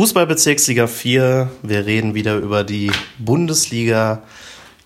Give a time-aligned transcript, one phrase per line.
[0.00, 1.50] Fußballbezirksliga 4.
[1.62, 4.22] Wir reden wieder über die Bundesliga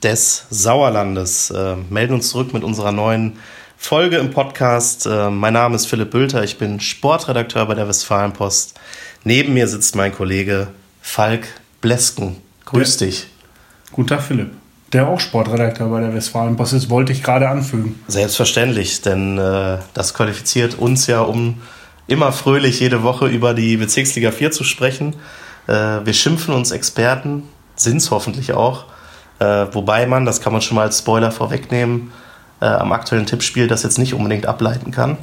[0.03, 1.51] des Sauerlandes.
[1.51, 3.35] Äh, melden uns zurück mit unserer neuen
[3.77, 5.07] Folge im Podcast.
[5.07, 8.75] Äh, mein Name ist Philipp Bülter, ich bin Sportredakteur bei der Westfalenpost.
[9.23, 10.67] Neben mir sitzt mein Kollege
[11.01, 11.47] Falk
[11.81, 12.39] Blesken.
[12.65, 13.07] Grüß ja.
[13.07, 13.29] dich.
[13.93, 14.51] Guten Tag, Philipp.
[14.93, 18.01] Der auch Sportredakteur bei der Westfalenpost ist, wollte ich gerade anfügen.
[18.09, 21.63] Selbstverständlich, denn äh, das qualifiziert uns ja um
[22.07, 25.17] immer fröhlich jede Woche über die Bezirksliga 4 zu sprechen.
[25.67, 25.73] Äh,
[26.05, 27.45] wir schimpfen uns Experten,
[27.77, 28.87] sind es hoffentlich auch.
[29.39, 32.13] Äh, wobei man, das kann man schon mal als Spoiler vorwegnehmen,
[32.61, 35.19] äh, am aktuellen Tippspiel das jetzt nicht unbedingt ableiten kann.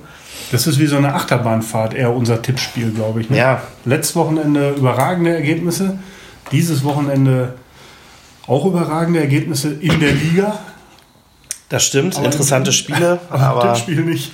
[0.52, 3.30] Das ist wie so eine Achterbahnfahrt, eher unser Tippspiel, glaube ich.
[3.30, 3.38] Ne?
[3.38, 3.62] Ja.
[3.86, 6.00] Letztes Wochenende überragende Ergebnisse.
[6.52, 7.54] Dieses Wochenende
[8.48, 10.60] auch überragende Ergebnisse in der Liga.
[11.70, 13.20] Das stimmt, aber interessante Spiele.
[13.30, 14.34] aber, aber Tippspiel nicht.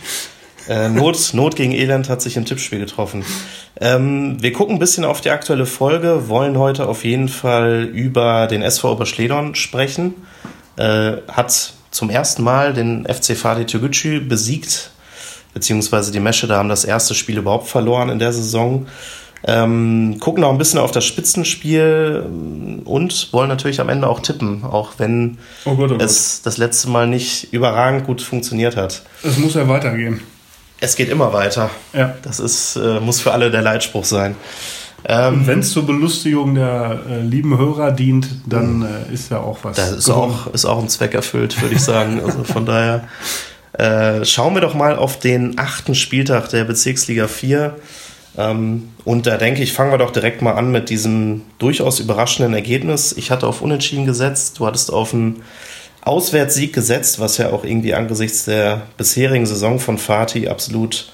[0.67, 3.23] Äh, Not, Not gegen Elend hat sich im Tippspiel getroffen.
[3.79, 8.47] Ähm, wir gucken ein bisschen auf die aktuelle Folge, wollen heute auf jeden Fall über
[8.47, 10.13] den SV Oberschledorn sprechen.
[10.77, 14.91] Äh, hat zum ersten Mal den FC Fadi Toguchi besiegt,
[15.53, 18.87] beziehungsweise die Mesche da haben das erste Spiel überhaupt verloren in der Saison.
[19.43, 22.25] Ähm, gucken auch ein bisschen auf das Spitzenspiel
[22.83, 26.01] und wollen natürlich am Ende auch tippen, auch wenn oh Gott, oh Gott.
[26.01, 29.03] es das letzte Mal nicht überragend gut funktioniert hat.
[29.23, 30.21] Es muss ja weitergehen.
[30.79, 31.69] Es geht immer weiter.
[31.93, 32.15] Ja.
[32.21, 34.35] Das ist, äh, muss für alle der Leitspruch sein.
[35.05, 39.59] Ähm, wenn es zur Belustigung der äh, lieben Hörer dient, dann äh, ist ja auch
[39.63, 39.77] was.
[39.77, 42.21] Das ist auch, ist auch ein Zweck erfüllt, würde ich sagen.
[42.25, 43.07] Also von daher
[43.73, 47.75] äh, schauen wir doch mal auf den achten Spieltag der Bezirksliga 4.
[48.37, 52.53] Ähm, und da denke ich, fangen wir doch direkt mal an mit diesem durchaus überraschenden
[52.53, 53.13] Ergebnis.
[53.13, 55.43] Ich hatte auf Unentschieden gesetzt, du hattest auf einen
[56.01, 61.11] Auswärtssieg gesetzt, was ja auch irgendwie angesichts der bisherigen Saison von Fatih absolut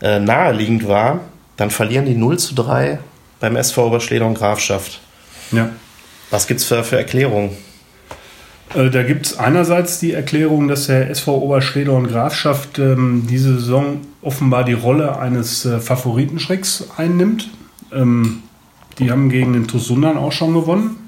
[0.00, 1.20] äh, naheliegend war.
[1.56, 2.98] Dann verlieren die 0 zu 3
[3.40, 5.00] beim SV Oberschledern Grafschaft.
[5.50, 5.70] Ja.
[6.30, 7.50] Was gibt es für, für Erklärungen?
[8.74, 14.00] Äh, da gibt es einerseits die Erklärung, dass der SV Oberschledorn Grafschaft ähm, diese Saison
[14.22, 17.50] offenbar die Rolle eines äh, Favoritenschrecks einnimmt.
[17.92, 18.42] Ähm,
[18.98, 21.01] die haben gegen den Tusundan auch schon gewonnen.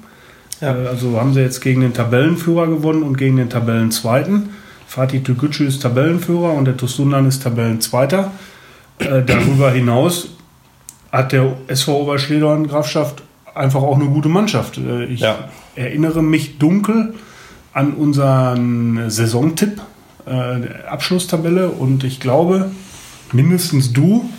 [0.61, 0.75] Ja.
[0.75, 4.49] Äh, also haben sie jetzt gegen den Tabellenführer gewonnen und gegen den Tabellenzweiten.
[4.87, 8.31] Fatih Tügücü ist Tabellenführer und der Tusundan ist Tabellenzweiter.
[8.99, 10.29] Äh, darüber hinaus
[11.11, 13.23] hat der SV Oberschledorn Grafschaft
[13.53, 14.77] einfach auch eine gute Mannschaft.
[14.77, 15.49] Äh, ich ja.
[15.75, 17.13] erinnere mich dunkel
[17.73, 19.81] an unseren Saisontipp,
[20.25, 22.71] äh, Abschlusstabelle und ich glaube,
[23.33, 24.29] mindestens du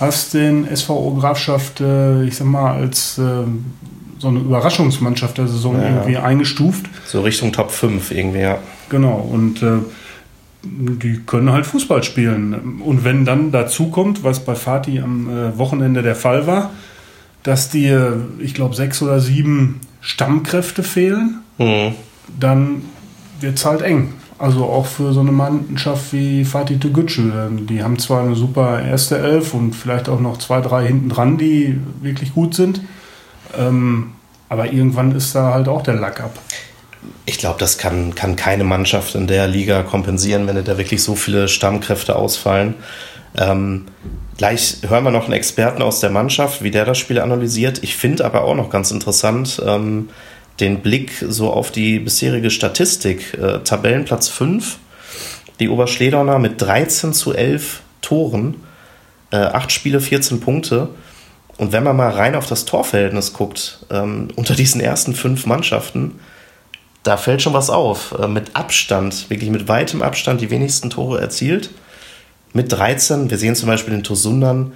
[0.00, 3.44] hast den SVO Grafschaft, ich sag mal, als äh,
[4.18, 6.86] so eine Überraschungsmannschaft der Saison ja, irgendwie eingestuft.
[7.04, 8.58] So Richtung Top 5 irgendwie, ja.
[8.88, 9.78] Genau, und äh,
[10.64, 12.80] die können halt Fußball spielen.
[12.80, 16.70] Und wenn dann dazu kommt, was bei Fatih am äh, Wochenende der Fall war,
[17.42, 21.94] dass dir, ich glaube, sechs oder sieben Stammkräfte fehlen, mhm.
[22.38, 22.82] dann
[23.40, 24.14] wird es halt eng.
[24.38, 27.22] Also auch für so eine Mannschaft wie Fatih Togucu.
[27.68, 31.38] Die haben zwar eine super erste Elf und vielleicht auch noch zwei, drei hinten dran,
[31.38, 32.82] die wirklich gut sind.
[33.56, 34.12] Ähm,
[34.48, 36.38] aber irgendwann ist da halt auch der Lack ab.
[37.24, 41.16] Ich glaube, das kann, kann keine Mannschaft in der Liga kompensieren, wenn da wirklich so
[41.16, 42.74] viele Stammkräfte ausfallen.
[43.36, 43.86] Ähm,
[44.38, 47.82] gleich hören wir noch einen Experten aus der Mannschaft, wie der das Spiel analysiert.
[47.82, 50.08] Ich finde aber auch noch ganz interessant ähm,
[50.60, 53.34] den Blick so auf die bisherige Statistik.
[53.34, 54.78] Äh, Tabellenplatz 5,
[55.60, 58.62] die Oberschledorner mit 13 zu 11 Toren,
[59.30, 60.88] äh, 8 Spiele, 14 Punkte.
[61.58, 66.20] Und wenn man mal rein auf das Torverhältnis guckt, ähm, unter diesen ersten fünf Mannschaften,
[67.02, 68.14] da fällt schon was auf.
[68.18, 71.70] Äh, mit Abstand, wirklich mit weitem Abstand die wenigsten Tore erzielt.
[72.52, 74.72] Mit 13, wir sehen zum Beispiel den Tosundern,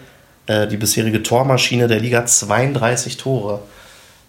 [0.46, 3.60] äh, die bisherige Tormaschine der Liga, 32 Tore.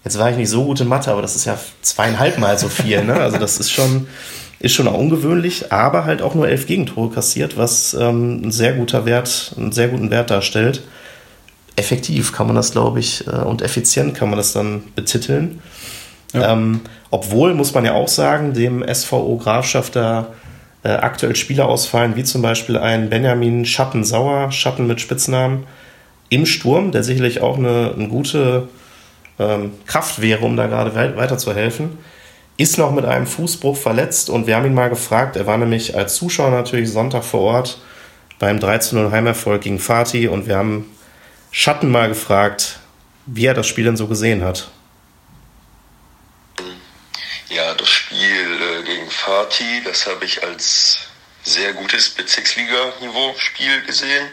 [0.03, 2.69] Jetzt war ich nicht so gut in Mathe, aber das ist ja zweieinhalb Mal so
[2.69, 3.03] viel.
[3.03, 3.13] Ne?
[3.13, 4.07] Also das ist schon,
[4.59, 8.73] ist schon auch ungewöhnlich, aber halt auch nur elf Gegentore kassiert, was ähm, ein sehr
[8.73, 10.81] guter Wert, einen sehr guten Wert darstellt
[11.75, 15.61] effektiv kann man das, glaube ich, äh, und effizient kann man das dann betiteln.
[16.33, 16.53] Ja.
[16.53, 20.27] Ähm, obwohl, muss man ja auch sagen, dem SVO Grafschaft da
[20.83, 25.65] äh, aktuell Spieler ausfallen, wie zum Beispiel ein Benjamin Schatten-Sauer, Schatten mit Spitznamen,
[26.29, 28.69] im Sturm, der sicherlich auch eine, eine gute
[29.37, 31.97] ähm, Kraft wäre, um da gerade weiterzuhelfen,
[32.57, 35.95] ist noch mit einem Fußbruch verletzt und wir haben ihn mal gefragt, er war nämlich
[35.95, 37.79] als Zuschauer natürlich Sonntag vor Ort
[38.39, 40.85] beim 13-0 Heimerfolg gegen Fatih und wir haben
[41.51, 42.79] Schatten mal gefragt,
[43.25, 44.69] wie er das Spiel denn so gesehen hat.
[47.49, 50.99] Ja, das Spiel äh, gegen Fatih, das habe ich als
[51.43, 54.29] sehr gutes Bezirksliga-Niveau-Spiel gesehen.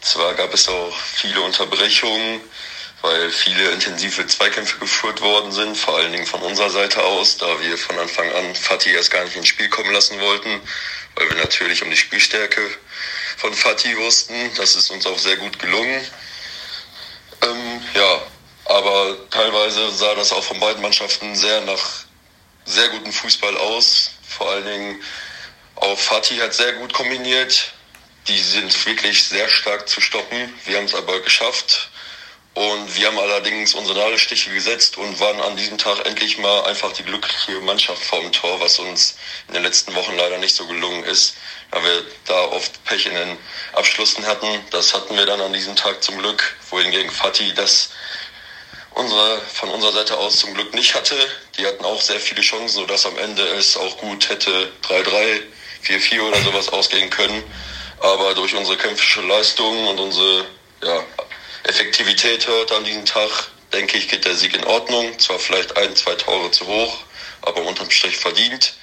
[0.00, 2.40] Zwar gab es auch viele Unterbrechungen,
[3.02, 7.46] weil viele intensive Zweikämpfe geführt worden sind, vor allen Dingen von unserer Seite aus, da
[7.62, 10.60] wir von Anfang an Fatih erst gar nicht ins Spiel kommen lassen wollten,
[11.16, 12.60] weil wir natürlich um die Spielstärke
[13.38, 14.34] von Fatih wussten.
[14.56, 16.00] Das ist uns auch sehr gut gelungen.
[17.44, 18.22] Ähm, ja,
[18.66, 22.04] aber teilweise sah das auch von beiden Mannschaften sehr nach
[22.64, 24.12] sehr guten Fußball aus.
[24.26, 25.02] Vor allen Dingen
[25.76, 27.72] auch Fatih hat sehr gut kombiniert.
[28.28, 30.52] Die sind wirklich sehr stark zu stoppen.
[30.64, 31.90] Wir haben es aber geschafft.
[32.54, 36.92] Und wir haben allerdings unsere Nadelstiche gesetzt und waren an diesem Tag endlich mal einfach
[36.92, 39.16] die glückliche Mannschaft vorm Tor, was uns
[39.48, 41.34] in den letzten Wochen leider nicht so gelungen ist,
[41.74, 43.36] da wir da oft Pech in den
[43.72, 44.46] Abschlüssen hatten.
[44.70, 47.90] Das hatten wir dann an diesem Tag zum Glück, wohingegen Fatih das
[48.92, 51.16] unsere, von unserer Seite aus zum Glück nicht hatte.
[51.58, 55.42] Die hatten auch sehr viele Chancen, sodass am Ende es auch gut hätte 3-3,
[55.84, 57.42] 4-4 oder sowas ausgehen können.
[57.98, 60.44] Aber durch unsere kämpfische Leistung und unsere
[60.80, 61.02] ja,
[61.64, 65.18] Effektivität hört an diesem Tag, denke ich, geht der Sieg in Ordnung.
[65.18, 66.98] Zwar vielleicht ein, zwei Tore zu hoch,
[67.42, 68.74] aber unterm Strich verdient.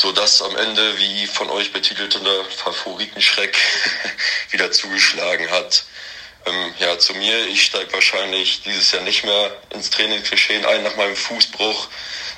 [0.00, 2.18] Sodass am Ende, wie von euch betitelte
[2.56, 3.54] Favoritenschreck
[4.50, 5.84] wieder zugeschlagen hat.
[6.46, 10.96] Ähm, ja, zu mir, ich steige wahrscheinlich dieses Jahr nicht mehr ins Trainingsgeschehen ein nach
[10.96, 11.88] meinem Fußbruch,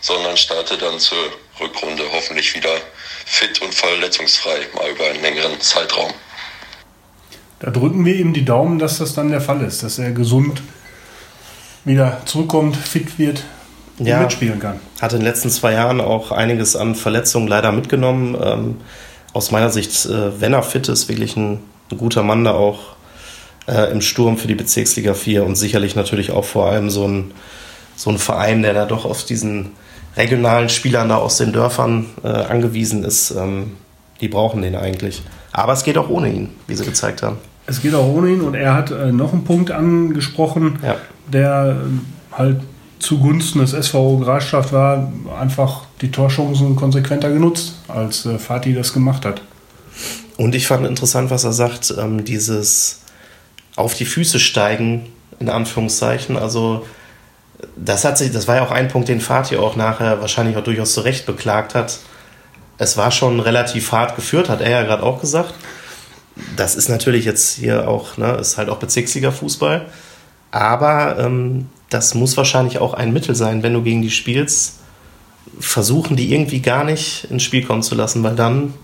[0.00, 2.80] sondern starte dann zur Rückrunde hoffentlich wieder
[3.26, 6.12] fit und verletzungsfrei, mal über einen längeren Zeitraum.
[7.60, 10.60] Da drücken wir ihm die Daumen, dass das dann der Fall ist, dass er gesund
[11.84, 13.44] wieder zurückkommt, fit wird
[14.06, 14.80] ja, mitspielen kann.
[15.00, 18.36] Hat in den letzten zwei Jahren auch einiges an Verletzungen leider mitgenommen.
[18.42, 18.76] Ähm,
[19.32, 21.60] aus meiner Sicht, äh, wenn er fit ist, wirklich ein,
[21.90, 22.96] ein guter Mann da auch
[23.66, 27.32] äh, im Sturm für die Bezirksliga 4 und sicherlich natürlich auch vor allem so ein,
[27.96, 29.70] so ein Verein, der da doch auf diesen
[30.16, 33.30] regionalen Spielern da aus den Dörfern äh, angewiesen ist.
[33.30, 33.72] Ähm,
[34.20, 35.22] die brauchen den eigentlich.
[35.52, 37.38] Aber es geht auch ohne ihn, wie sie gezeigt haben.
[37.66, 40.96] Es geht auch ohne ihn und er hat äh, noch einen Punkt angesprochen, ja.
[41.32, 42.60] der äh, halt
[43.02, 49.24] zugunsten des SVO Grasstadt war, einfach die Torchancen konsequenter genutzt, als äh, Fatih das gemacht
[49.24, 49.42] hat.
[50.36, 53.00] Und ich fand interessant, was er sagt, ähm, dieses
[53.76, 55.06] auf die Füße steigen,
[55.38, 56.36] in Anführungszeichen.
[56.36, 56.86] Also
[57.76, 60.64] das hat sich, das war ja auch ein Punkt, den Fatih auch nachher wahrscheinlich auch
[60.64, 61.98] durchaus zu Recht beklagt hat.
[62.78, 65.54] Es war schon relativ hart geführt, hat er ja gerade auch gesagt
[66.56, 69.86] das ist natürlich jetzt hier auch, ne, ist halt auch Bezirksliga-Fußball.
[70.50, 74.80] Aber ähm, das muss wahrscheinlich auch ein Mittel sein, wenn du gegen die spielst,
[75.58, 78.74] versuchen die irgendwie gar nicht ins Spiel kommen zu lassen, weil dann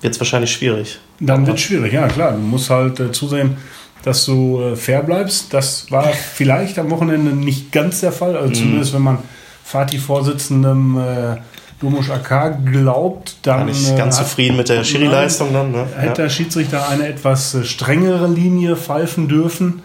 [0.00, 0.98] wird es wahrscheinlich schwierig.
[1.20, 2.32] Dann wird es schwierig, ja klar.
[2.32, 3.56] Du musst halt äh, zusehen,
[4.02, 5.54] dass du äh, fair bleibst.
[5.54, 6.04] Das war
[6.34, 8.36] vielleicht am Wochenende nicht ganz der Fall.
[8.36, 8.54] Also mhm.
[8.54, 9.18] zumindest wenn man
[9.64, 11.36] Fatih-Vorsitzendem äh,
[11.80, 13.60] Domusch AK glaubt, dann.
[13.60, 15.86] War nicht ganz äh, zufrieden mit der Schiri-Leistung dann, ne?
[15.96, 19.82] Hätte der Schiedsrichter eine etwas äh, strengere Linie pfeifen dürfen.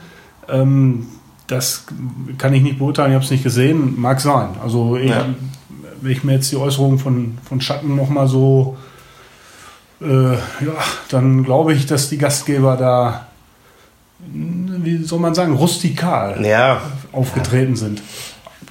[0.47, 1.07] Ähm,
[1.47, 1.85] das
[2.37, 3.99] kann ich nicht beurteilen, ich habe es nicht gesehen.
[3.99, 4.49] Mag sein.
[4.61, 5.25] Also, ich, ja.
[6.01, 8.77] wenn ich mir jetzt die Äußerungen von, von Schatten nochmal so.
[9.99, 10.75] Äh, ja,
[11.09, 13.27] dann glaube ich, dass die Gastgeber da,
[14.19, 16.81] wie soll man sagen, rustikal ja.
[17.11, 18.03] aufgetreten sind.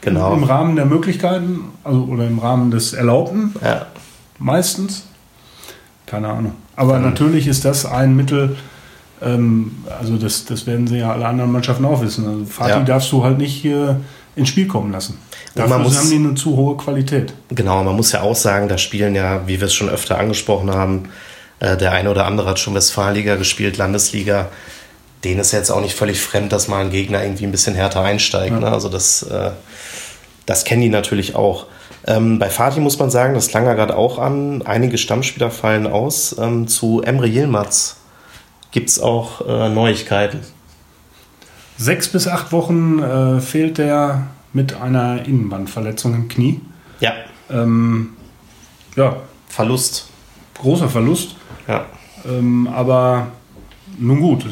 [0.03, 0.35] Genau.
[0.35, 3.57] Im Rahmen der Möglichkeiten, also oder im Rahmen des Erlaubten.
[3.61, 3.87] Ja.
[4.39, 5.07] Meistens.
[6.07, 6.53] Keine Ahnung.
[6.77, 7.07] Aber mhm.
[7.07, 8.57] natürlich ist das ein Mittel,
[9.27, 12.27] ähm, also das, das werden sie ja alle anderen Mannschaften auch wissen.
[12.27, 12.83] Also Fatih ja.
[12.83, 14.01] darfst du halt nicht hier
[14.37, 15.19] ins Spiel kommen lassen.
[15.55, 17.33] Dafür muss, haben die eine zu hohe Qualität.
[17.49, 20.71] Genau, man muss ja auch sagen, da spielen ja, wie wir es schon öfter angesprochen
[20.71, 21.09] haben,
[21.61, 24.49] äh, der eine oder andere hat schon Westfalenliga gespielt, Landesliga.
[25.25, 28.03] Denen ist jetzt auch nicht völlig fremd, dass mal ein Gegner irgendwie ein bisschen härter
[28.03, 28.53] einsteigt.
[28.53, 28.61] Ja.
[28.61, 28.69] Ne?
[28.69, 29.51] Also das äh,
[30.47, 31.67] das kennen die natürlich auch.
[32.07, 35.89] Ähm, bei Fatih muss man sagen, das klang ja gerade auch an, einige Stammspieler fallen
[35.89, 36.37] aus.
[36.39, 37.97] Ähm, zu Emre Yilmaz
[38.77, 40.41] gibt es auch äh, Neuigkeiten.
[41.79, 46.61] Sechs bis acht Wochen äh, fehlt er mit einer Innenbandverletzung im Knie.
[47.01, 47.15] Ja.
[47.49, 48.11] Ähm,
[48.95, 49.17] ja.
[49.49, 50.11] Verlust.
[50.59, 51.37] Großer Verlust.
[51.67, 51.87] Ja.
[52.27, 53.29] Ähm, aber
[53.97, 54.49] nun gut, äh,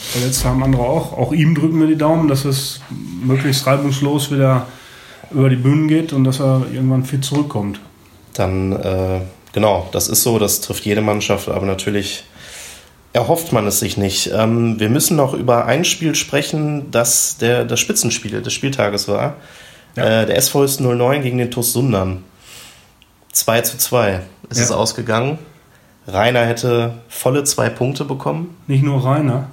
[0.00, 1.12] verletzt haben andere auch.
[1.12, 2.80] Auch ihm drücken wir die Daumen, dass es
[3.22, 4.68] möglichst reibungslos wieder
[5.30, 7.78] über die Bühnen geht und dass er irgendwann fit zurückkommt.
[8.32, 9.20] Dann, äh,
[9.52, 12.24] genau, das ist so, das trifft jede Mannschaft, aber natürlich
[13.16, 14.30] erhofft man es sich nicht.
[14.32, 19.34] Ähm, wir müssen noch über ein Spiel sprechen, das der, das Spitzenspiel des Spieltages war.
[19.96, 20.22] Ja.
[20.22, 22.22] Äh, der SV ist 09 gegen den TuS Sundern.
[23.32, 24.20] 2 zu 2
[24.50, 24.64] ist ja.
[24.64, 25.38] es ausgegangen.
[26.06, 28.56] Rainer hätte volle zwei Punkte bekommen.
[28.66, 29.48] Nicht nur Rainer.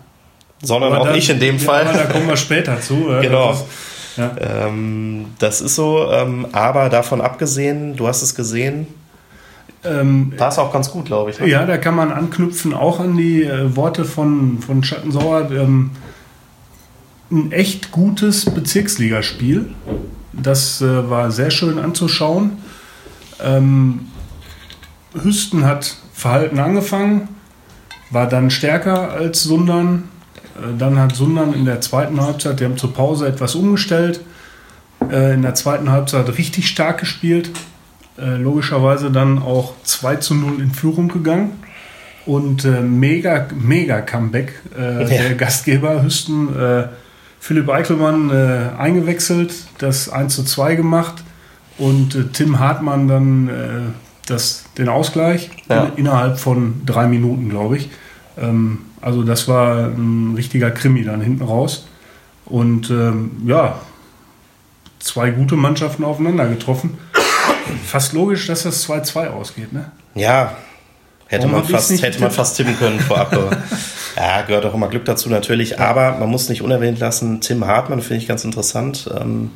[0.61, 1.85] Sondern aber auch ich in dem ja, Fall.
[1.85, 3.05] da kommen wir später zu.
[3.21, 3.49] genau.
[3.49, 3.67] Das ist,
[4.17, 4.35] ja.
[4.67, 8.87] Ähm, das ist so, ähm, aber davon abgesehen, du hast es gesehen,
[9.85, 11.39] ähm, es auch ganz gut, glaube ich.
[11.39, 11.49] Ne?
[11.49, 15.51] Ja, da kann man anknüpfen, auch an die äh, Worte von, von Schattensauer.
[15.51, 15.91] Ähm,
[17.31, 19.73] ein echt gutes Bezirksligaspiel.
[20.31, 22.57] Das äh, war sehr schön anzuschauen.
[23.41, 24.07] Ähm,
[25.13, 27.29] Hüsten hat verhalten angefangen,
[28.09, 30.09] war dann stärker als Sundern.
[30.55, 34.21] Äh, dann hat Sundern in der zweiten Halbzeit, die haben zur Pause etwas umgestellt,
[35.11, 37.51] äh, in der zweiten Halbzeit richtig stark gespielt.
[38.17, 41.63] Äh, logischerweise dann auch 2 zu 0 in Führung gegangen.
[42.25, 45.05] Und äh, mega, mega Comeback äh, ja.
[45.05, 46.57] der Gastgeber Hüsten.
[46.57, 46.87] Äh,
[47.39, 51.23] Philipp Eichelmann äh, eingewechselt, das 1 zu 2 gemacht
[51.77, 55.85] und äh, Tim Hartmann dann das, den Ausgleich ja.
[55.85, 57.89] in, innerhalb von drei Minuten, glaube ich.
[58.37, 61.87] Ähm, also das war ein richtiger Krimi dann hinten raus.
[62.45, 63.79] Und ähm, ja,
[64.99, 66.97] zwei gute Mannschaften aufeinander getroffen.
[67.85, 69.91] Fast logisch, dass das 2-2 ausgeht, ne?
[70.15, 70.55] Ja,
[71.27, 73.31] hätte, man fast, hätte man fast tippen können vorab.
[74.15, 75.79] ja, gehört auch immer Glück dazu natürlich.
[75.79, 79.09] Aber man muss nicht unerwähnt lassen, Tim Hartmann finde ich ganz interessant.
[79.19, 79.51] Ähm,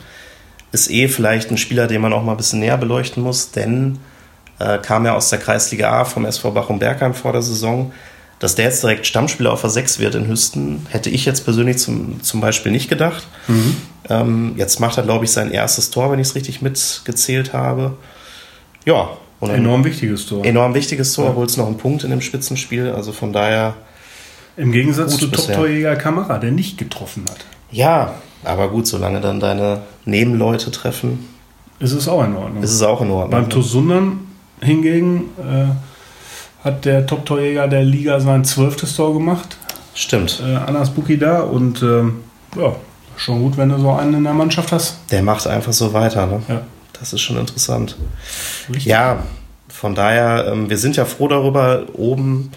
[0.71, 3.99] ist eh vielleicht ein Spieler, den man auch mal ein bisschen näher beleuchten muss, denn
[4.59, 7.93] äh, kam ja aus der Kreisliga A vom SV Bachum Bergheim vor der Saison.
[8.39, 11.79] Dass der jetzt direkt Stammspieler auf der 6 wird in Hüsten, hätte ich jetzt persönlich
[11.79, 13.27] zum, zum Beispiel nicht gedacht.
[13.47, 13.77] Mhm.
[14.09, 17.97] Ähm, jetzt macht er, glaube ich, sein erstes Tor, wenn ich es richtig mitgezählt habe.
[18.85, 19.09] Ja.
[19.39, 20.45] Und enorm wichtiges Tor.
[20.45, 21.35] Enorm wichtiges Tor, ja.
[21.35, 22.91] holt es noch einen Punkt in dem Spitzenspiel.
[22.91, 23.75] Also von daher.
[24.55, 27.45] Im Gegensatz zu Top-Torjäger Kamara, der nicht getroffen hat.
[27.71, 31.27] Ja, aber gut, solange dann deine Nebenleute treffen.
[31.79, 32.63] Ist es auch in Ordnung.
[32.63, 33.29] Ist es auch in Ordnung.
[33.29, 34.19] Beim Tosundan
[34.61, 35.65] hingegen äh,
[36.63, 39.57] hat der Top-Torjäger der Liga sein zwölftes Tor gemacht.
[39.93, 40.41] Stimmt.
[40.45, 42.03] Äh, Anas Buki da und äh,
[42.59, 42.75] ja,
[43.15, 44.97] schon gut, wenn du so einen in der Mannschaft hast.
[45.11, 46.41] Der macht einfach so weiter, ne?
[46.47, 46.61] Ja.
[46.99, 47.95] Das ist schon interessant.
[48.69, 48.85] Richtig.
[48.85, 49.23] Ja,
[49.69, 52.51] von daher, ähm, wir sind ja froh darüber, oben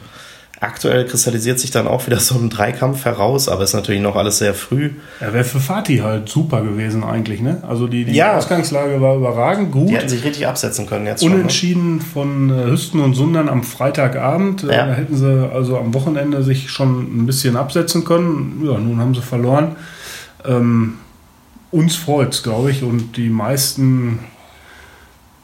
[0.62, 4.36] Aktuell kristallisiert sich dann auch wieder so ein Dreikampf heraus, aber ist natürlich noch alles
[4.36, 4.90] sehr früh.
[5.18, 7.62] Er wäre für Fatih halt super gewesen eigentlich, ne?
[7.66, 8.36] Also die, die ja.
[8.36, 9.88] Ausgangslage war überragend gut.
[9.88, 12.50] Die hätten sich richtig absetzen können jetzt Unentschieden schon, ne?
[12.50, 14.64] von äh, Hüsten und Sundern am Freitagabend.
[14.64, 14.86] Äh, ja.
[14.86, 18.60] Da hätten sie also am Wochenende sich schon ein bisschen absetzen können.
[18.62, 19.76] Ja, nun haben sie verloren.
[20.44, 20.98] Ähm,
[21.70, 24.18] uns freut es, glaube ich, und die meisten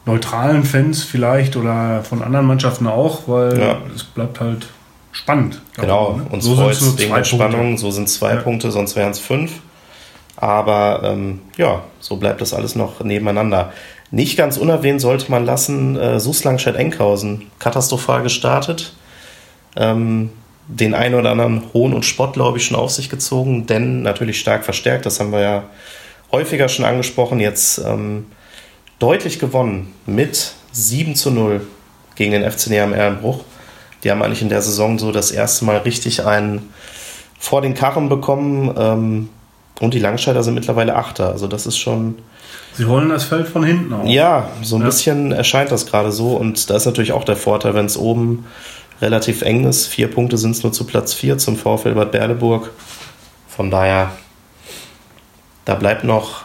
[0.05, 3.79] neutralen Fans vielleicht oder von anderen Mannschaften auch, weil ja.
[3.95, 4.69] es bleibt halt
[5.17, 5.61] spannend.
[5.75, 6.27] Genau, ne?
[6.31, 7.79] uns so freut es wegen der Spannung.
[7.79, 8.41] So sind zwei ja.
[8.41, 9.53] Punkte, sonst wären es fünf.
[10.37, 13.73] Aber ähm, ja, so bleibt das alles noch nebeneinander.
[14.11, 18.95] Nicht ganz unerwähnt sollte man lassen, äh, Suslangstedt-Enkhausen, katastrophal gestartet.
[19.77, 20.31] Ähm,
[20.69, 24.41] den einen oder anderen Hohn und Spott, glaube ich, schon auf sich gezogen, denn natürlich
[24.41, 25.65] stark verstärkt, das haben wir ja
[26.33, 28.27] häufiger schon angesprochen, jetzt ähm,
[28.99, 31.67] deutlich gewonnen mit 7 zu 0
[32.17, 33.45] gegen den FC Neam Ehrenbruch.
[34.07, 36.73] Die haben eigentlich in der Saison so das erste Mal richtig einen
[37.41, 38.73] vor den Karren bekommen.
[38.79, 39.29] Ähm,
[39.81, 41.31] und die Langscheider sind mittlerweile Achter.
[41.31, 42.15] Also das ist schon.
[42.75, 44.07] Sie wollen das Feld von hinten auf.
[44.07, 44.87] Ja, so ein ja.
[44.87, 46.37] bisschen erscheint das gerade so.
[46.37, 48.47] Und da ist natürlich auch der Vorteil, wenn es oben
[49.03, 49.89] relativ eng ist.
[49.89, 52.71] Vier Punkte sind es nur zu Platz vier zum VfL Bad Berleburg.
[53.49, 54.13] Von daher,
[55.65, 56.45] da bleibt noch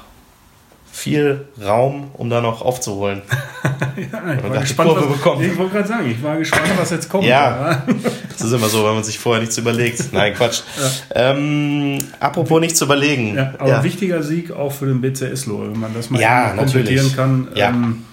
[1.02, 3.24] viel Raum, um da noch aufzuholen.
[3.98, 7.26] ja, ich war gespannt, was, ich wollte gerade sagen, ich war gespannt, was jetzt kommt.
[7.26, 7.82] Ja,
[8.30, 10.14] das ist immer so, wenn man sich vorher nichts überlegt.
[10.14, 10.62] Nein, Quatsch.
[11.14, 11.32] Ja.
[11.32, 13.36] Ähm, apropos nichts überlegen.
[13.36, 13.84] Ja, aber ja.
[13.84, 17.48] wichtiger Sieg auch für den BCS Lohe, wenn man das mal ja, komplettieren kann.
[17.56, 17.70] Ja.
[17.70, 18.04] Ähm,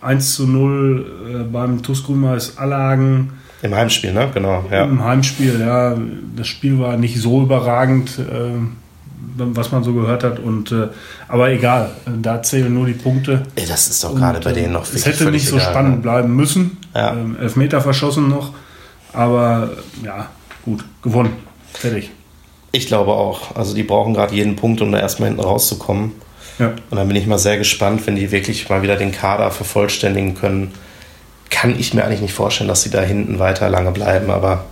[0.00, 3.32] 1 zu 0 äh, beim TuS Grünmais Allagen.
[3.62, 4.28] Im Heimspiel, ne?
[4.32, 4.64] Genau.
[4.70, 4.84] Ja.
[4.84, 5.96] Im Heimspiel, ja.
[6.36, 8.18] Das Spiel war nicht so überragend.
[8.18, 8.85] Äh,
[9.36, 10.38] was man so gehört hat.
[10.38, 10.88] Und, äh,
[11.28, 11.90] aber egal,
[12.22, 13.42] da zählen nur die Punkte.
[13.68, 16.02] Das ist doch gerade bei denen noch äh, Es hätte nicht so egal, spannend ne?
[16.02, 16.78] bleiben müssen.
[16.94, 17.12] Ja.
[17.12, 18.52] Ähm, Elfmeter verschossen noch.
[19.12, 19.70] Aber
[20.04, 20.28] ja,
[20.64, 21.32] gut, gewonnen.
[21.72, 22.10] Fertig.
[22.72, 23.56] Ich glaube auch.
[23.56, 26.12] Also die brauchen gerade jeden Punkt, um da erstmal hinten rauszukommen.
[26.58, 26.72] Ja.
[26.90, 30.34] Und dann bin ich mal sehr gespannt, wenn die wirklich mal wieder den Kader vervollständigen
[30.34, 30.72] können.
[31.50, 34.30] Kann ich mir eigentlich nicht vorstellen, dass sie da hinten weiter lange bleiben.
[34.30, 34.64] Aber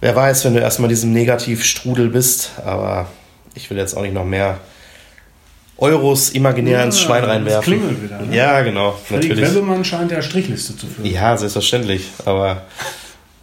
[0.00, 2.52] wer weiß, wenn du erstmal diesem Negativstrudel bist.
[2.64, 3.06] Aber
[3.54, 4.58] ich will jetzt auch nicht noch mehr
[5.78, 7.56] Euros imaginär ja, ins Schwein reinwerfen.
[7.56, 8.20] Das klingelt wieder.
[8.20, 8.36] Ne?
[8.36, 8.92] Ja, genau.
[8.92, 9.54] Fredrik natürlich.
[9.54, 11.06] Webbemann scheint ja Strichliste zu führen.
[11.06, 12.10] Ja, selbstverständlich.
[12.24, 12.62] Aber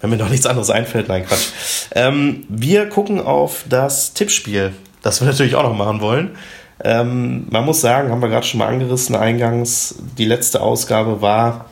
[0.02, 1.48] wenn mir noch nichts anderes einfällt, nein, Quatsch.
[1.94, 6.38] Ähm, wir gucken auf das Tippspiel, das wir natürlich auch noch machen wollen.
[6.84, 11.70] Ähm, man muss sagen, haben wir gerade schon mal angerissen eingangs, die letzte Ausgabe war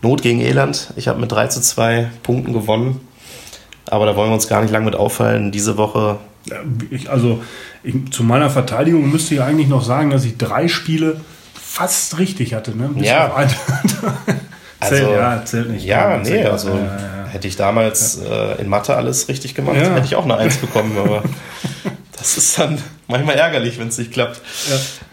[0.00, 0.88] Not gegen Elend.
[0.96, 3.06] Ich habe mit 3 zu 2 Punkten gewonnen.
[3.90, 5.52] Aber da wollen wir uns gar nicht lange mit auffallen.
[5.52, 6.18] Diese Woche
[6.90, 7.42] ich, also
[7.82, 11.20] ich, zu meiner Verteidigung müsste ich eigentlich noch sagen, dass ich drei Spiele
[11.54, 12.76] fast richtig hatte.
[12.76, 12.90] Ne?
[12.94, 13.32] Bis ja.
[14.80, 15.84] also, zählt, ja, zählt nicht.
[15.84, 20.16] Ja, nee, also ja, hätte ich damals äh, in Mathe alles richtig gemacht, hätte ich
[20.16, 21.22] auch eine Eins bekommen, aber
[22.22, 24.40] Das ist dann manchmal ärgerlich, wenn es nicht klappt.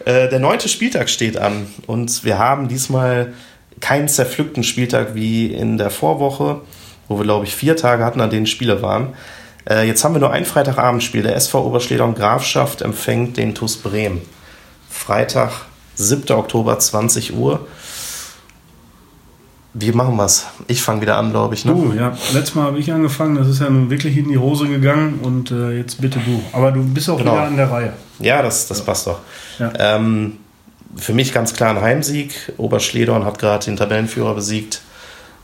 [0.05, 3.33] Äh, der neunte Spieltag steht an und wir haben diesmal
[3.79, 6.61] keinen zerpflückten Spieltag wie in der Vorwoche,
[7.07, 9.15] wo wir, glaube ich, vier Tage hatten, an denen Spiele waren.
[9.67, 11.23] Äh, jetzt haben wir nur ein Freitagabendspiel.
[11.23, 14.21] Der SV Oberschleder und Grafschaft empfängt den TuS Bremen.
[14.89, 15.51] Freitag,
[15.95, 16.31] 7.
[16.35, 17.67] Oktober, 20 Uhr.
[19.73, 20.47] Wie machen wir es?
[20.67, 21.63] Ich fange wieder an, glaube ich.
[21.63, 21.73] Ne?
[21.73, 22.17] Du, ja.
[22.33, 23.35] Letztes Mal habe ich angefangen.
[23.35, 25.19] Das ist ja nun wirklich in die Hose gegangen.
[25.21, 26.41] Und äh, jetzt bitte du.
[26.53, 27.33] Aber du bist auch genau.
[27.33, 27.93] wieder an der Reihe.
[28.19, 28.85] Ja, das, das ja.
[28.85, 29.19] passt doch.
[29.59, 29.71] Ja.
[29.77, 30.37] Ähm,
[30.95, 32.51] für mich ganz klar ein Heimsieg.
[32.57, 34.81] Oberschledorn hat gerade den Tabellenführer besiegt.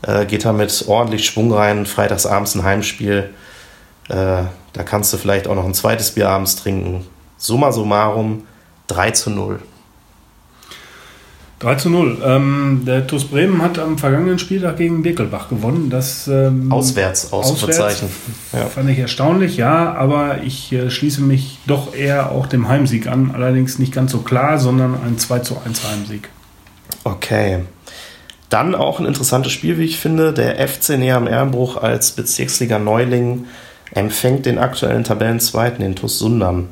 [0.02, 1.86] Äh, geht da mit ordentlich Schwung rein.
[1.86, 3.30] Freitagsabends ein Heimspiel.
[4.08, 7.06] Äh, da kannst du vielleicht auch noch ein zweites Bier abends trinken.
[7.38, 8.42] Summa summarum
[8.88, 9.60] 3 zu 0.
[11.58, 12.18] 3 zu 0.
[12.22, 15.88] Ähm, der TuS Bremen hat am vergangenen Spieltag gegen Birkelbach gewonnen.
[15.88, 18.08] Das, ähm, auswärts, Ausrufezeichen.
[18.52, 18.66] Ja.
[18.66, 23.30] Fand ich erstaunlich, ja, aber ich äh, schließe mich doch eher auch dem Heimsieg an.
[23.34, 26.28] Allerdings nicht ganz so klar, sondern ein 2 zu 1 Heimsieg.
[27.04, 27.60] Okay.
[28.50, 30.34] Dann auch ein interessantes Spiel, wie ich finde.
[30.34, 33.46] Der FC Näher am Ehrenbruch als Bezirksliga Neuling
[33.92, 36.68] empfängt den aktuellen Tabellenzweiten, den TuS Sundern.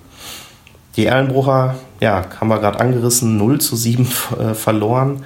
[0.96, 4.06] Die Erlenbrucher, ja, haben wir gerade angerissen, 0 zu 7
[4.38, 5.24] äh, verloren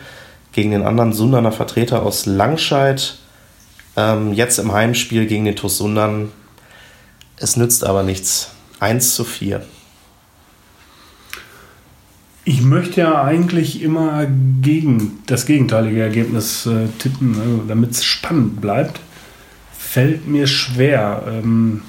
[0.53, 3.19] gegen den anderen Sunderner Vertreter aus Langscheid.
[3.97, 6.31] Ähm, jetzt im Heimspiel gegen den TuS Sundern.
[7.37, 8.51] Es nützt aber nichts.
[8.81, 9.63] 1 zu 4.
[12.45, 14.27] Ich möchte ja eigentlich immer
[14.63, 19.01] gegen das gegenteilige Ergebnis äh, tippen, ne, damit es spannend bleibt.
[19.99, 21.25] Fällt mir schwer.
[21.27, 21.83] Ähm,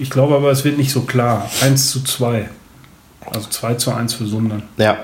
[0.00, 1.48] ich glaube aber, es wird nicht so klar.
[1.62, 2.48] 1 zu 2.
[3.24, 4.64] Also 2 zu 1 für Sundern.
[4.78, 4.96] Ja.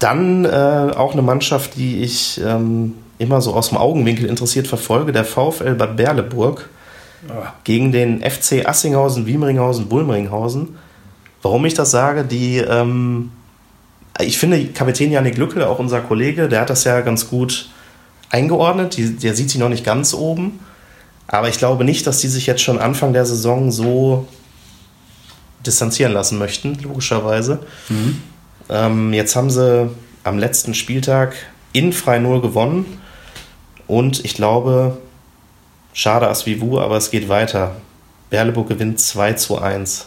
[0.00, 5.12] Dann äh, auch eine Mannschaft, die ich ähm, immer so aus dem Augenwinkel interessiert verfolge,
[5.12, 6.68] der VfL Bad Berleburg
[7.28, 7.52] ah.
[7.62, 10.76] gegen den FC Assinghausen, Wiemringhausen, Bulmringhausen.
[11.42, 13.30] Warum ich das sage, die, ähm,
[14.18, 17.68] ich finde, Kapitän Janik Lückel, auch unser Kollege, der hat das ja ganz gut
[18.30, 18.96] eingeordnet.
[18.96, 20.58] Die, der sieht sich noch nicht ganz oben.
[21.26, 24.26] Aber ich glaube nicht, dass die sich jetzt schon Anfang der Saison so
[25.66, 27.60] distanzieren lassen möchten, logischerweise.
[27.88, 28.22] Mhm.
[28.68, 29.90] Ähm, jetzt haben sie
[30.22, 31.34] am letzten Spieltag
[31.72, 33.00] in Frei 0 gewonnen.
[33.86, 34.98] Und ich glaube,
[35.92, 37.76] schade Asvivu, aber es geht weiter.
[38.30, 40.06] Berleburg gewinnt 2 zu 1.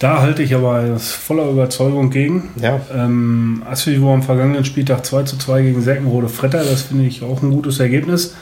[0.00, 2.50] Da halte ich aber voller Überzeugung gegen.
[2.60, 2.80] Ja.
[2.92, 7.42] Ähm, Asvivu am vergangenen Spieltag 2 zu 2 gegen Seckenrode Fretter, das finde ich auch
[7.42, 8.34] ein gutes Ergebnis.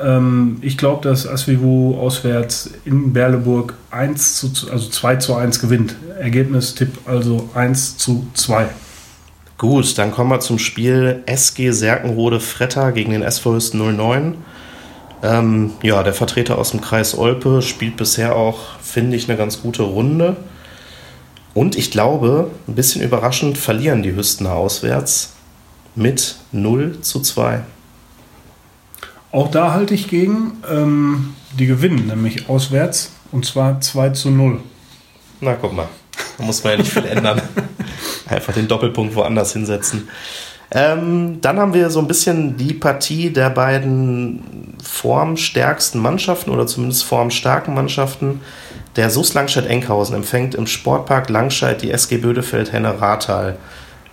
[0.00, 5.96] Ähm, ich glaube, dass Asvivu auswärts in Berleburg 1 zu, also 2 zu 1 gewinnt.
[6.18, 8.68] Ergebnistipp also 1 zu 2.
[9.58, 14.34] Gut, dann kommen wir zum Spiel SG Serkenrode Fretter gegen den SV Hüsten 09.
[15.22, 19.62] Ähm, ja, der Vertreter aus dem Kreis Olpe spielt bisher auch, finde ich, eine ganz
[19.62, 20.36] gute Runde.
[21.54, 25.34] Und ich glaube, ein bisschen überraschend verlieren die Hüstener auswärts
[25.94, 27.60] mit 0 zu 2.
[29.32, 30.58] Auch da halte ich gegen.
[30.70, 34.60] Ähm, die gewinnen nämlich auswärts und zwar 2 zu 0.
[35.40, 35.88] Na, guck mal.
[36.38, 37.40] Da muss man ja nicht viel ändern.
[38.26, 40.08] Einfach den Doppelpunkt woanders hinsetzen.
[40.70, 47.04] Ähm, dann haben wir so ein bisschen die Partie der beiden formstärksten Mannschaften oder zumindest
[47.04, 48.40] formstarken Mannschaften.
[48.96, 53.58] Der SUS Langscheid-Enkhausen empfängt im Sportpark Langscheid die SG Bödefeld-Henne-Rathal,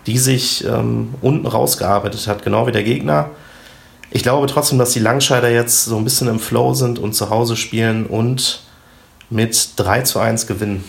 [0.05, 3.29] die sich ähm, unten rausgearbeitet hat, genau wie der Gegner.
[4.12, 7.30] Ich glaube trotzdem, dass die Langscheider jetzt so ein bisschen im Flow sind und zu
[7.30, 8.63] Hause spielen und
[9.30, 10.84] mit 3 zu 1 gewinnen.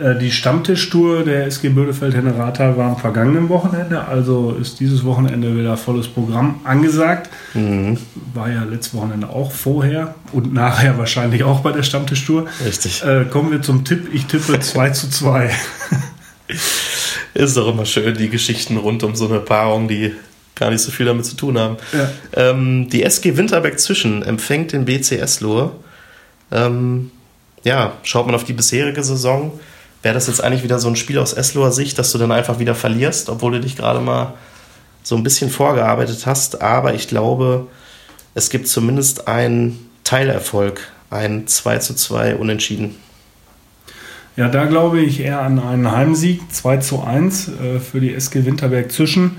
[0.00, 5.56] Äh, die Stammtischtour der SG Bödefeld Hennerata war am vergangenen Wochenende, also ist dieses Wochenende
[5.56, 7.30] wieder volles Programm angesagt.
[7.54, 7.98] Mhm.
[8.32, 12.46] War ja letztes Wochenende auch vorher und nachher wahrscheinlich auch bei der Stammtischtour.
[12.64, 13.04] Richtig.
[13.04, 14.08] Äh, kommen wir zum Tipp.
[14.12, 15.50] Ich tippe 2 zu 2.
[17.34, 20.14] Ist doch immer schön, die Geschichten rund um so eine Paarung, die
[20.54, 21.76] gar nicht so viel damit zu tun haben.
[21.92, 22.10] Ja.
[22.50, 25.74] Ähm, die SG Winterberg Zwischen empfängt den BCS Lohr.
[26.52, 27.10] Ähm,
[27.64, 29.58] ja, schaut man auf die bisherige Saison,
[30.02, 32.58] wäre das jetzt eigentlich wieder so ein Spiel aus Esloher Sicht, dass du dann einfach
[32.58, 34.34] wieder verlierst, obwohl du dich gerade mal
[35.02, 36.62] so ein bisschen vorgearbeitet hast.
[36.62, 37.66] Aber ich glaube,
[38.34, 42.96] es gibt zumindest einen Teilerfolg, ein 2 zu 2 Unentschieden.
[44.36, 48.44] Ja, da glaube ich eher an einen Heimsieg, 2 zu 1 äh, für die SG
[48.44, 49.36] Winterberg Zwischen.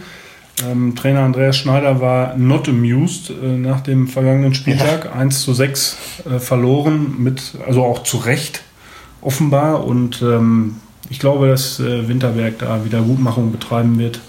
[0.63, 5.06] Ähm, Trainer Andreas Schneider war not amused äh, nach dem vergangenen Spieltag.
[5.06, 5.12] Ja.
[5.13, 8.63] 1 zu 6 äh, verloren, mit, also auch zu Recht
[9.22, 9.86] offenbar.
[9.86, 10.76] Und ähm,
[11.10, 14.22] ich glaube, dass äh, Winterberg da Wiedergutmachung betreiben wird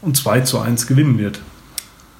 [0.00, 1.40] und 2 zu 1 gewinnen wird.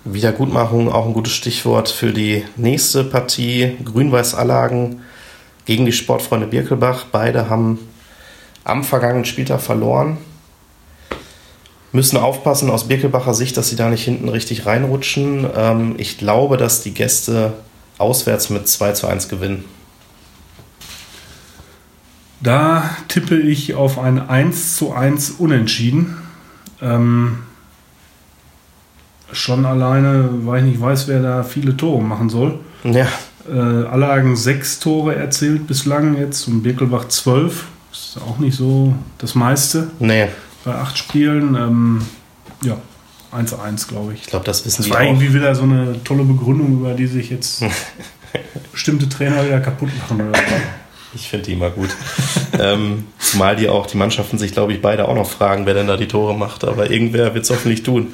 [0.05, 3.76] Wiedergutmachung, auch ein gutes Stichwort für die nächste Partie.
[3.85, 5.00] Grün-Weiß Allagen
[5.64, 7.07] gegen die Sportfreunde Birkelbach.
[7.11, 7.79] Beide haben
[8.62, 10.18] am vergangenen Spieltag verloren.
[11.96, 15.46] Müssen aufpassen aus Birkelbacher Sicht, dass sie da nicht hinten richtig reinrutschen.
[15.56, 17.54] Ähm, ich glaube, dass die Gäste
[17.98, 19.64] auswärts mit 2 zu 1 gewinnen.
[22.40, 26.18] Da tippe ich auf ein 1 zu 1 Unentschieden.
[26.82, 27.38] Ähm,
[29.32, 32.59] schon alleine, weil ich nicht weiß, wer da viele Tore machen soll.
[32.85, 33.09] Ja.
[33.48, 37.68] Äh, Allagen sechs Tore erzielt bislang jetzt und Birkelbach zwölf.
[37.90, 40.28] Ist auch nicht so das meiste Nee,
[40.66, 41.55] bei acht Spielen.
[41.55, 42.02] Ähm,
[42.62, 42.76] ja,
[43.33, 44.22] 1-1, glaube ich.
[44.22, 45.05] ich glaube, das wissen Das die war auch.
[45.05, 47.64] irgendwie wieder so eine tolle Begründung, über die sich jetzt
[48.72, 50.29] bestimmte Trainer wieder kaputt machen.
[50.29, 50.55] Oder so.
[51.14, 51.90] Ich finde die immer gut.
[52.59, 55.87] ähm, zumal die auch, die Mannschaften sich, glaube ich, beide auch noch fragen, wer denn
[55.87, 56.64] da die Tore macht.
[56.64, 58.12] Aber irgendwer wird es hoffentlich tun.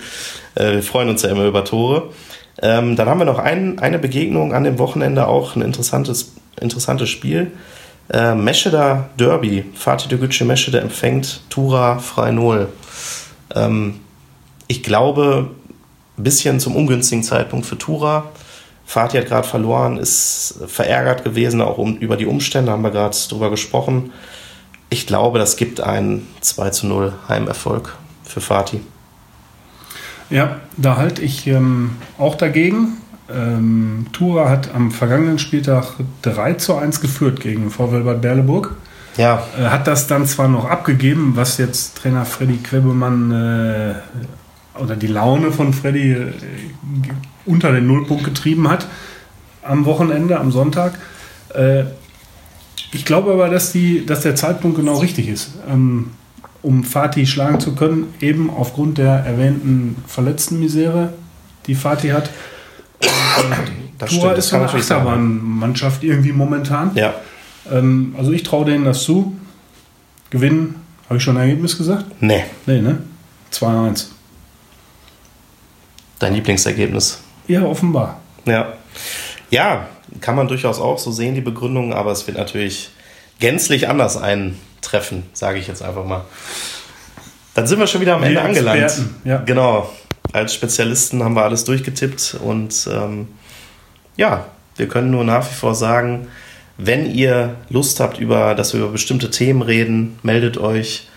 [0.55, 2.11] Äh, wir freuen uns ja immer über Tore.
[2.61, 7.09] Ähm, dann haben wir noch ein, eine Begegnung an dem Wochenende, auch ein interessantes, interessantes
[7.09, 7.51] Spiel.
[8.11, 9.65] Äh, Mescheder Derby.
[9.75, 12.69] Fatih Dögücü Meschede empfängt Tura Freinol.
[13.55, 14.01] Ähm,
[14.69, 15.51] ich glaube,
[16.19, 18.31] ein bisschen zum ungünstigen Zeitpunkt für Tura.
[18.85, 23.17] Fatih hat gerade verloren, ist verärgert gewesen, auch um, über die Umstände, haben wir gerade
[23.29, 24.12] drüber gesprochen.
[24.91, 28.81] Ich glaube, das gibt einen 2 zu 0 Heimerfolg für Fatih.
[30.29, 32.99] Ja, da halte ich ähm, auch dagegen.
[33.35, 38.77] Ähm, Tura hat am vergangenen Spieltag 3 zu 1 geführt gegen VfL Bad Berleburg.
[39.16, 43.95] Ja, Äh, hat das dann zwar noch abgegeben, was jetzt Trainer Freddy Quebemann äh,
[44.81, 46.33] oder die Laune von Freddy äh,
[47.45, 48.87] unter den Nullpunkt getrieben hat
[49.62, 50.99] am Wochenende, am Sonntag.
[51.55, 51.85] Äh,
[52.92, 56.11] ich glaube aber, dass, die, dass der Zeitpunkt genau richtig ist, ähm,
[56.61, 61.12] um Fatih schlagen zu können, eben aufgrund der erwähnten Verletztenmisere,
[61.66, 62.31] die Fatih hat.
[63.99, 64.79] Das Tura stimmt, das ist so kann eine.
[64.81, 66.91] Achterbahnmannschaft irgendwie momentan.
[66.95, 67.15] ja.
[67.71, 69.37] Ähm, also ich traue denen das zu.
[70.31, 70.75] Gewinnen,
[71.09, 72.07] habe ich schon ein Ergebnis gesagt?
[72.21, 72.99] Nee, Nee, ne?
[73.53, 74.07] 2-1.
[76.19, 77.21] dein Lieblingsergebnis.
[77.49, 78.21] Ja, offenbar.
[78.47, 78.73] Ja.
[79.51, 79.87] Ja,
[80.21, 82.91] kann man durchaus auch so sehen, die Begründung, aber es wird natürlich
[83.38, 86.23] gänzlich anders eintreffen, sage ich jetzt einfach mal.
[87.55, 88.93] Dann sind wir schon wieder am Ende angelangt.
[89.25, 89.38] Ja.
[89.38, 89.91] Genau.
[90.33, 93.29] Als Spezialisten haben wir alles durchgetippt und ähm,
[94.16, 96.29] ja, wir können nur nach wie vor sagen,
[96.79, 101.09] wenn ihr Lust habt, über, dass wir über bestimmte Themen reden, meldet euch.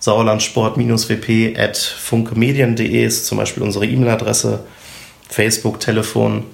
[0.00, 4.60] Sauerlandsport-wp at funkemedien.de ist zum Beispiel unsere E-Mail-Adresse.
[5.28, 6.44] Facebook, Telefon,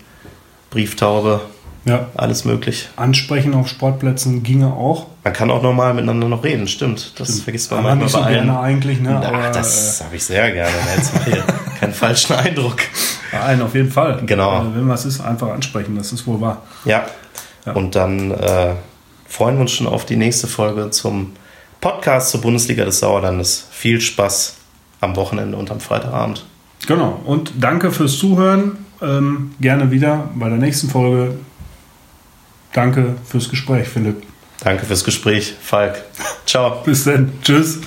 [0.70, 1.42] Brieftaube,
[1.84, 2.08] Ja.
[2.14, 2.88] alles möglich.
[2.96, 5.06] Ansprechen auf Sportplätzen ginge auch.
[5.24, 7.18] Man kann auch normal miteinander noch reden, stimmt.
[7.18, 8.46] Das vergisst man Aber manchmal nicht so bei allen.
[8.46, 9.20] gerne eigentlich, ne?
[9.24, 10.70] Ach, Aber, das habe ich sehr gerne.
[10.70, 11.44] Da hättest du hier
[11.80, 12.80] keinen falschen Eindruck.
[12.82, 12.84] äh,
[13.32, 14.22] bei allen auf jeden Fall.
[14.26, 14.62] Genau.
[14.62, 16.62] Äh, wenn was ist, einfach ansprechen, das ist wohl wahr.
[16.84, 17.06] Ja.
[17.64, 17.72] Ja.
[17.72, 18.74] Und dann äh,
[19.26, 21.32] freuen wir uns schon auf die nächste Folge zum
[21.80, 23.66] Podcast zur Bundesliga des Sauerlandes.
[23.70, 24.56] Viel Spaß
[25.00, 26.44] am Wochenende und am Freitagabend.
[26.86, 27.18] Genau.
[27.24, 28.76] Und danke fürs Zuhören.
[29.00, 31.38] Ähm, gerne wieder bei der nächsten Folge.
[32.74, 34.22] Danke fürs Gespräch, Philipp.
[34.64, 36.02] Danke fürs Gespräch, Falk.
[36.46, 36.82] Ciao.
[36.84, 37.32] Bis dann.
[37.42, 37.80] Tschüss.